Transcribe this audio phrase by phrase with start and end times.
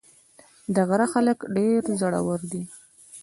[0.75, 2.63] د غره خلک ډېر زړور دي.